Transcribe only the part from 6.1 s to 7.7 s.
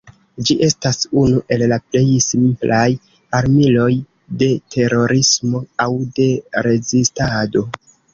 de rezistado.